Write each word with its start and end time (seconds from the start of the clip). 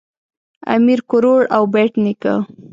امیر 0.75 0.99
کروړ 1.09 1.41
او 1.55 1.63
بېټ 1.73 1.91
نیکه 2.03 2.33